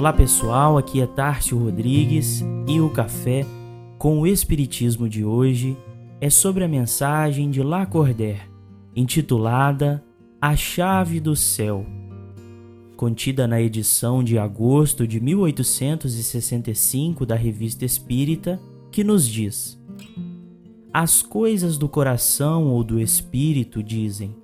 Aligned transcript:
Olá 0.00 0.14
pessoal, 0.14 0.78
aqui 0.78 1.02
é 1.02 1.06
Tárcio 1.06 1.58
Rodrigues 1.58 2.42
e 2.66 2.80
o 2.80 2.88
café 2.88 3.44
com 3.98 4.18
o 4.18 4.26
Espiritismo 4.26 5.06
de 5.06 5.26
hoje 5.26 5.76
é 6.22 6.30
sobre 6.30 6.64
a 6.64 6.68
mensagem 6.68 7.50
de 7.50 7.62
Lacordaire, 7.62 8.40
intitulada 8.96 10.02
A 10.40 10.56
Chave 10.56 11.20
do 11.20 11.36
Céu, 11.36 11.84
contida 12.96 13.46
na 13.46 13.60
edição 13.60 14.24
de 14.24 14.38
agosto 14.38 15.06
de 15.06 15.20
1865 15.20 17.26
da 17.26 17.34
Revista 17.34 17.84
Espírita, 17.84 18.58
que 18.90 19.04
nos 19.04 19.28
diz: 19.28 19.78
As 20.94 21.20
coisas 21.20 21.76
do 21.76 21.90
coração 21.90 22.68
ou 22.68 22.82
do 22.82 22.98
espírito, 22.98 23.82
dizem, 23.82 24.34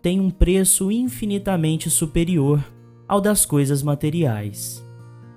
têm 0.00 0.20
um 0.20 0.30
preço 0.30 0.90
infinitamente 0.90 1.90
superior 1.90 2.64
ao 3.06 3.20
das 3.20 3.44
coisas 3.44 3.82
materiais 3.82 4.82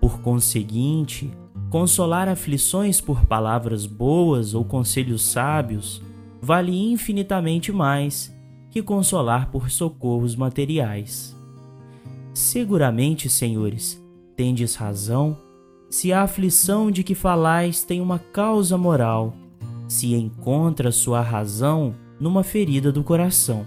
por 0.00 0.20
conseguinte, 0.20 1.30
consolar 1.70 2.28
aflições 2.28 3.00
por 3.00 3.26
palavras 3.26 3.86
boas 3.86 4.54
ou 4.54 4.64
conselhos 4.64 5.22
sábios 5.22 6.02
vale 6.40 6.72
infinitamente 6.90 7.72
mais 7.72 8.34
que 8.70 8.82
consolar 8.82 9.50
por 9.50 9.70
socorros 9.70 10.36
materiais. 10.36 11.36
Seguramente, 12.32 13.28
senhores, 13.28 14.02
tendes 14.36 14.74
razão, 14.76 15.36
se 15.90 16.12
a 16.12 16.22
aflição 16.22 16.90
de 16.90 17.02
que 17.02 17.14
falais 17.14 17.82
tem 17.82 18.00
uma 18.00 18.18
causa 18.18 18.76
moral, 18.78 19.34
se 19.88 20.14
encontra 20.14 20.92
sua 20.92 21.20
razão 21.20 21.94
numa 22.20 22.44
ferida 22.44 22.92
do 22.92 23.02
coração. 23.02 23.66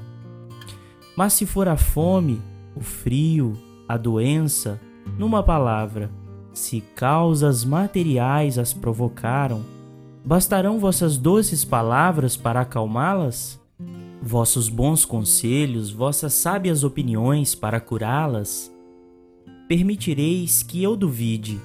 Mas 1.15 1.33
se 1.33 1.45
for 1.45 1.67
a 1.67 1.75
fome, 1.75 2.41
o 2.75 2.79
frio, 2.79 3.57
a 3.87 3.97
doença, 3.97 4.79
numa 5.17 5.43
palavra, 5.43 6.09
se 6.53 6.81
causas 6.95 7.63
materiais 7.63 8.57
as 8.57 8.73
provocaram, 8.73 9.61
bastarão 10.23 10.79
vossas 10.79 11.17
doces 11.17 11.63
palavras 11.63 12.35
para 12.37 12.61
acalmá-las? 12.61 13.59
Vossos 14.21 14.69
bons 14.69 15.03
conselhos, 15.03 15.91
vossas 15.91 16.33
sábias 16.33 16.83
opiniões 16.83 17.55
para 17.55 17.79
curá-las? 17.79 18.71
Permitireis 19.67 20.61
que 20.61 20.83
eu 20.83 20.95
duvide, 20.95 21.59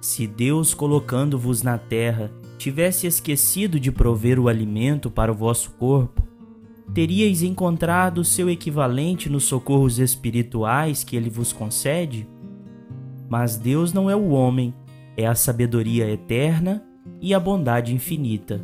se 0.00 0.26
Deus 0.26 0.74
colocando-vos 0.74 1.62
na 1.62 1.78
terra 1.78 2.30
tivesse 2.58 3.06
esquecido 3.06 3.78
de 3.78 3.90
prover 3.90 4.38
o 4.38 4.48
alimento 4.48 5.10
para 5.10 5.32
o 5.32 5.34
vosso 5.34 5.70
corpo, 5.72 6.22
teríeis 6.92 7.42
encontrado 7.42 8.24
seu 8.24 8.50
equivalente 8.50 9.30
nos 9.30 9.44
socorros 9.44 9.98
espirituais 9.98 11.02
que 11.02 11.16
ele 11.16 11.30
vos 11.30 11.52
concede? 11.52 12.26
Mas 13.32 13.56
Deus 13.56 13.94
não 13.94 14.10
é 14.10 14.14
o 14.14 14.28
homem, 14.28 14.74
é 15.16 15.26
a 15.26 15.34
sabedoria 15.34 16.06
eterna 16.06 16.84
e 17.18 17.32
a 17.32 17.40
bondade 17.40 17.94
infinita. 17.94 18.62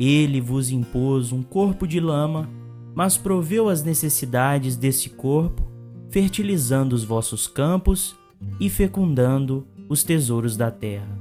Ele 0.00 0.40
vos 0.40 0.70
impôs 0.70 1.32
um 1.32 1.42
corpo 1.42 1.86
de 1.86 2.00
lama, 2.00 2.48
mas 2.94 3.18
proveu 3.18 3.68
as 3.68 3.82
necessidades 3.82 4.74
desse 4.74 5.10
corpo, 5.10 5.62
fertilizando 6.08 6.94
os 6.94 7.04
vossos 7.04 7.46
campos 7.46 8.16
e 8.58 8.70
fecundando 8.70 9.66
os 9.86 10.02
tesouros 10.02 10.56
da 10.56 10.70
terra. 10.70 11.18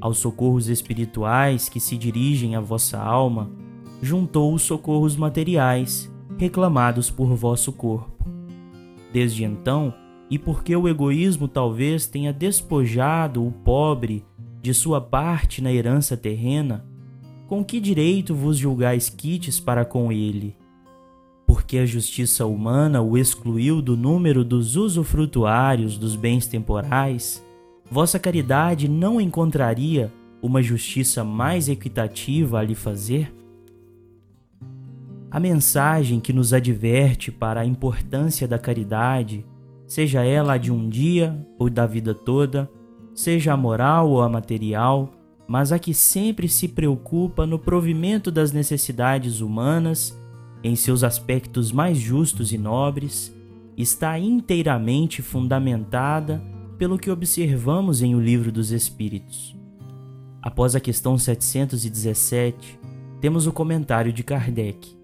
Aos 0.00 0.18
socorros 0.18 0.68
espirituais 0.68 1.68
que 1.68 1.80
se 1.80 1.96
dirigem 1.96 2.54
à 2.54 2.60
vossa 2.60 3.00
alma, 3.00 3.50
juntou 4.00 4.54
os 4.54 4.62
socorros 4.62 5.16
materiais 5.16 6.08
reclamados 6.38 7.10
por 7.10 7.34
vosso 7.34 7.72
corpo. 7.72 8.30
Desde 9.12 9.42
então, 9.42 9.92
e 10.30 10.38
porque 10.38 10.74
o 10.74 10.88
egoísmo 10.88 11.46
talvez 11.46 12.06
tenha 12.06 12.32
despojado 12.32 13.46
o 13.46 13.52
pobre 13.52 14.24
de 14.62 14.72
sua 14.72 15.00
parte 15.00 15.62
na 15.62 15.72
herança 15.72 16.16
terrena, 16.16 16.84
com 17.46 17.62
que 17.62 17.78
direito 17.78 18.34
vos 18.34 18.56
julgais 18.56 19.10
quites 19.10 19.60
para 19.60 19.84
com 19.84 20.10
ele? 20.10 20.56
Porque 21.46 21.76
a 21.76 21.84
justiça 21.84 22.46
humana 22.46 23.02
o 23.02 23.18
excluiu 23.18 23.82
do 23.82 23.96
número 23.96 24.42
dos 24.42 24.76
usufrutuários 24.76 25.98
dos 25.98 26.16
bens 26.16 26.46
temporais, 26.46 27.44
vossa 27.90 28.18
caridade 28.18 28.88
não 28.88 29.20
encontraria 29.20 30.10
uma 30.40 30.62
justiça 30.62 31.22
mais 31.22 31.68
equitativa 31.68 32.58
a 32.58 32.62
lhe 32.62 32.74
fazer? 32.74 33.32
A 35.30 35.38
mensagem 35.38 36.20
que 36.20 36.32
nos 36.32 36.52
adverte 36.52 37.30
para 37.30 37.60
a 37.60 37.66
importância 37.66 38.48
da 38.48 38.58
caridade 38.58 39.44
seja 39.86 40.24
ela 40.24 40.54
a 40.54 40.58
de 40.58 40.72
um 40.72 40.88
dia 40.88 41.46
ou 41.58 41.68
da 41.68 41.86
vida 41.86 42.14
toda, 42.14 42.70
seja 43.14 43.52
a 43.52 43.56
moral 43.56 44.10
ou 44.10 44.22
a 44.22 44.28
material, 44.28 45.12
mas 45.46 45.72
a 45.72 45.78
que 45.78 45.92
sempre 45.92 46.48
se 46.48 46.68
preocupa 46.68 47.46
no 47.46 47.58
provimento 47.58 48.30
das 48.30 48.52
necessidades 48.52 49.40
humanas 49.40 50.18
em 50.62 50.74
seus 50.74 51.04
aspectos 51.04 51.70
mais 51.70 51.98
justos 51.98 52.52
e 52.52 52.58
nobres, 52.58 53.34
está 53.76 54.18
inteiramente 54.18 55.20
fundamentada 55.20 56.42
pelo 56.78 56.98
que 56.98 57.10
observamos 57.10 58.02
em 58.02 58.14
O 58.14 58.20
Livro 58.20 58.50
dos 58.50 58.70
Espíritos. 58.70 59.54
Após 60.42 60.74
a 60.74 60.80
questão 60.80 61.18
717, 61.18 62.78
temos 63.20 63.46
o 63.46 63.52
comentário 63.52 64.12
de 64.12 64.22
Kardec. 64.22 64.96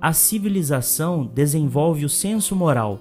A 0.00 0.12
civilização 0.12 1.24
desenvolve 1.24 2.04
o 2.04 2.08
senso 2.08 2.54
moral 2.54 3.00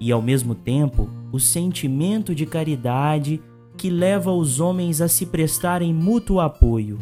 e, 0.00 0.12
ao 0.12 0.22
mesmo 0.22 0.54
tempo, 0.54 1.08
o 1.32 1.40
sentimento 1.40 2.34
de 2.34 2.46
caridade 2.46 3.40
que 3.76 3.90
leva 3.90 4.32
os 4.32 4.60
homens 4.60 5.00
a 5.00 5.08
se 5.08 5.26
prestarem 5.26 5.94
mútuo 5.94 6.40
apoio. 6.40 6.98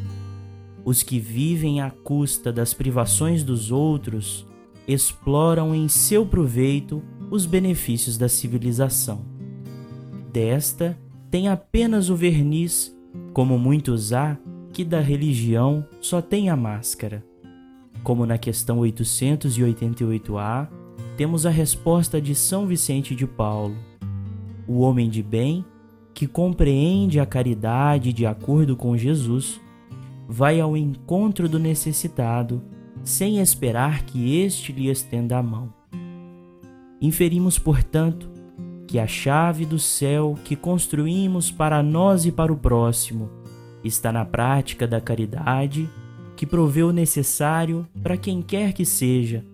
Os 0.85 1.03
que 1.03 1.19
vivem 1.19 1.81
à 1.81 1.91
custa 1.91 2.53
das 2.53 2.73
privações 2.75 3.43
dos 3.43 3.73
outros 3.73 4.47
exploram 4.87 5.75
em 5.75 5.89
seu 5.89 6.25
proveito 6.25 7.03
os 7.31 7.45
benefícios 7.45 8.17
da 8.17 8.29
civilização. 8.29 9.25
Desta 10.33 10.97
tem 11.31 11.49
apenas 11.49 12.09
o 12.09 12.15
verniz, 12.15 12.97
como 13.33 13.59
muitos 13.59 14.13
há 14.13 14.39
que 14.73 14.85
da 14.85 15.01
religião 15.01 15.85
só 16.01 16.21
tem 16.21 16.51
a 16.51 16.57
máscara. 16.57 17.25
Como 18.05 18.27
na 18.27 18.39
questão 18.39 18.79
888A, 18.81 20.69
temos 21.17 21.47
a 21.47 21.51
resposta 21.51 22.21
de 22.21 22.35
São 22.35 22.67
Vicente 22.67 23.15
de 23.15 23.27
Paulo. 23.27 23.77
O 24.67 24.81
homem 24.81 25.09
de 25.09 25.23
bem, 25.23 25.65
que 26.13 26.27
compreende 26.27 27.19
a 27.21 27.27
caridade 27.27 28.13
de 28.13 28.27
acordo 28.27 28.77
com 28.77 28.97
Jesus, 28.97 29.61
vai 30.29 30.61
ao 30.61 30.77
encontro 30.77 31.49
do 31.49 31.59
necessitado 31.59 32.63
sem 33.05 33.39
esperar 33.39 34.03
que 34.05 34.41
este 34.41 34.73
lhe 34.73 34.89
estenda 34.89 35.39
a 35.39 35.43
mão. 35.43 35.73
Inferimos, 37.01 37.59
portanto, 37.59 38.31
que 38.87 38.99
a 38.99 39.07
chave 39.07 39.65
do 39.65 39.79
céu 39.79 40.37
que 40.45 40.57
construímos 40.57 41.51
para 41.51 41.83
nós 41.83 42.25
e 42.25 42.33
para 42.33 42.53
o 42.53 42.57
próximo 42.57 43.31
está 43.85 44.13
na 44.13 44.25
prática 44.25 44.87
da 44.87 45.01
caridade 45.01 45.89
que 46.37 46.47
provê 46.47 46.83
o 46.83 46.93
necessário 46.93 47.87
para 48.03 48.17
quem 48.17 48.43
quer 48.43 48.73
que 48.73 48.85
seja 48.85 49.45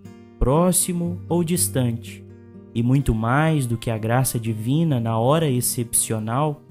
próximo 0.42 1.20
ou 1.28 1.44
distante, 1.44 2.26
e 2.74 2.82
muito 2.82 3.14
mais 3.14 3.64
do 3.64 3.78
que 3.78 3.88
a 3.88 3.96
graça 3.96 4.40
divina 4.40 4.98
na 4.98 5.16
hora 5.16 5.48
excepcional, 5.48 6.62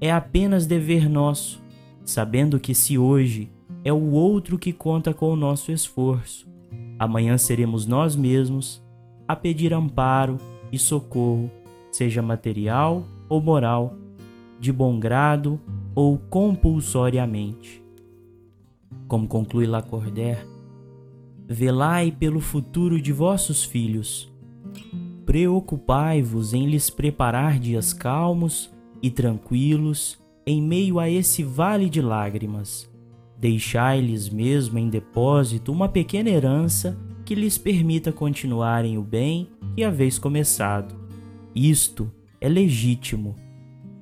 é 0.00 0.12
apenas 0.12 0.64
dever 0.64 1.10
nosso, 1.10 1.60
sabendo 2.04 2.60
que 2.60 2.72
se 2.72 2.96
hoje 2.96 3.50
é 3.82 3.92
o 3.92 4.12
outro 4.12 4.56
que 4.56 4.72
conta 4.72 5.12
com 5.12 5.32
o 5.32 5.34
nosso 5.34 5.72
esforço, 5.72 6.46
amanhã 7.00 7.36
seremos 7.36 7.84
nós 7.84 8.14
mesmos 8.14 8.80
a 9.26 9.34
pedir 9.34 9.74
amparo 9.74 10.36
e 10.70 10.78
socorro, 10.78 11.50
seja 11.90 12.22
material 12.22 13.02
ou 13.28 13.40
moral, 13.40 13.96
de 14.60 14.72
bom 14.72 15.00
grado 15.00 15.60
ou 15.96 16.16
compulsoriamente. 16.30 17.82
Como 19.08 19.26
conclui 19.26 19.66
Lacordaire, 19.66 20.46
velai 21.48 22.10
pelo 22.10 22.40
futuro 22.40 23.00
de 23.00 23.12
vossos 23.12 23.64
filhos. 23.64 24.32
Preocupai-vos 25.24 26.52
em 26.52 26.66
lhes 26.66 26.90
preparar 26.90 27.58
dias 27.58 27.92
calmos 27.92 28.70
e 29.02 29.10
tranquilos 29.10 30.18
em 30.46 30.62
meio 30.62 30.98
a 30.98 31.08
esse 31.08 31.42
vale 31.42 31.88
de 31.88 32.00
lágrimas. 32.00 32.90
Deixai-lhes 33.38 34.28
mesmo 34.28 34.78
em 34.78 34.88
depósito 34.88 35.72
uma 35.72 35.88
pequena 35.88 36.30
herança 36.30 36.98
que 37.24 37.34
lhes 37.34 37.58
permita 37.58 38.12
continuarem 38.12 38.96
o 38.96 39.02
bem 39.02 39.48
que 39.74 39.84
haveis 39.84 40.18
começado. 40.18 40.94
Isto 41.54 42.10
é 42.40 42.48
legítimo, 42.48 43.34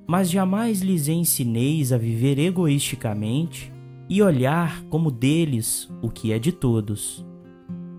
mas 0.06 0.30
jamais 0.30 0.80
lhes 0.80 1.08
ensineis 1.08 1.92
a 1.92 1.98
viver 1.98 2.38
egoisticamente 2.38 3.72
e 4.08 4.22
olhar 4.22 4.82
como 4.84 5.10
deles 5.10 5.90
o 6.02 6.10
que 6.10 6.32
é 6.32 6.38
de 6.38 6.52
todos 6.52 7.24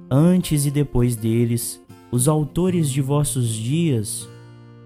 antes 0.09 0.65
e 0.65 0.71
depois 0.71 1.15
deles, 1.15 1.81
os 2.11 2.27
autores 2.27 2.89
de 2.89 3.01
vossos 3.01 3.49
dias, 3.49 4.27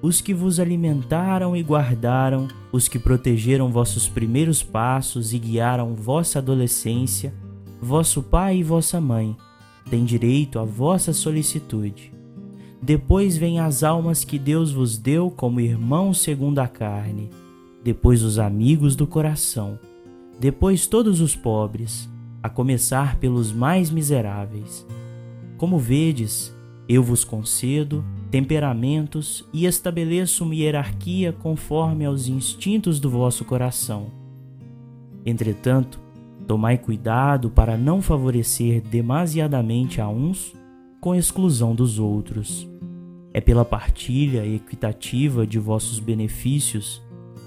os 0.02 0.22
que 0.22 0.34
vos 0.34 0.60
alimentaram 0.60 1.56
e 1.56 1.62
guardaram, 1.62 2.48
os 2.72 2.88
que 2.88 2.98
protegeram 2.98 3.72
vossos 3.72 4.08
primeiros 4.08 4.64
passos 4.64 5.34
e 5.34 5.40
guiaram 5.40 5.94
vossa 5.94 6.40
adolescência, 6.40 7.34
vosso 7.82 8.24
pai 8.24 8.58
e 8.58 8.64
vossa 8.64 9.02
mãe, 9.02 9.36
têm 9.90 10.06
direito 10.06 10.60
à 10.60 10.64
vossa 10.64 11.12
solicitude. 11.12 12.14
Depois 12.82 13.36
vêm 13.36 13.60
as 13.60 13.84
almas 13.84 14.24
que 14.24 14.40
Deus 14.40 14.72
vos 14.72 14.98
deu 14.98 15.30
como 15.30 15.60
irmãos 15.60 16.22
segundo 16.22 16.60
a 16.60 16.68
carne, 16.68 17.30
depois 17.84 18.24
os 18.24 18.40
amigos 18.40 18.96
do 18.96 19.06
coração, 19.06 19.78
depois 20.40 20.88
todos 20.88 21.20
os 21.20 21.36
pobres, 21.36 22.10
a 22.42 22.50
começar 22.50 23.18
pelos 23.18 23.52
mais 23.52 23.90
miseráveis. 23.92 24.88
Como 25.60 25.78
vedes, 25.78 26.56
eu 26.88 27.04
vos 27.04 27.26
concedo 27.26 28.02
temperamentos 28.32 29.46
e 29.52 29.66
estabeleço 29.66 30.46
uma 30.46 30.56
hierarquia 30.56 31.34
conforme 31.34 32.06
aos 32.06 32.30
instintos 32.30 32.98
do 32.98 33.10
vosso 33.10 33.44
coração. 33.44 34.08
Entretanto, 35.26 36.00
tomai 36.48 36.78
cuidado 36.78 37.50
para 37.50 37.76
não 37.76 38.02
favorecer 38.02 38.82
demasiadamente 38.82 40.00
a 40.00 40.08
uns 40.08 40.56
com 41.02 41.14
exclusão 41.14 41.76
dos 41.76 42.00
outros. 42.00 42.66
É 43.34 43.42
pela 43.42 43.66
partilha 43.66 44.46
equitativa 44.46 45.46
de 45.46 45.60
vossos 45.60 46.00
benefícios 46.00 47.02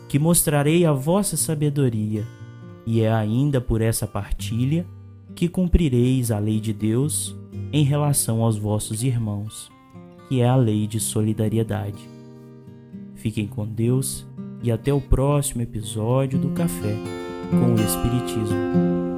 que 0.06 0.18
mostrarei 0.18 0.84
a 0.84 0.92
vossa 0.92 1.34
sabedoria, 1.34 2.26
e 2.84 3.00
é 3.00 3.10
ainda 3.10 3.58
por 3.58 3.80
essa 3.80 4.06
partilha 4.06 4.84
que 5.34 5.48
cumprireis 5.48 6.30
a 6.30 6.38
lei 6.38 6.60
de 6.60 6.74
Deus 6.74 7.40
em 7.72 7.84
relação 7.84 8.42
aos 8.42 8.58
vossos 8.58 9.02
irmãos 9.02 9.70
que 10.32 10.40
é 10.40 10.48
a 10.48 10.56
lei 10.56 10.86
de 10.86 10.98
solidariedade. 10.98 12.08
Fiquem 13.14 13.46
com 13.46 13.66
Deus 13.66 14.26
e 14.62 14.72
até 14.72 14.90
o 14.90 14.98
próximo 14.98 15.60
episódio 15.60 16.38
do 16.38 16.48
Café 16.52 16.96
com 17.50 17.74
o 17.74 17.80
Espiritismo. 17.84 19.11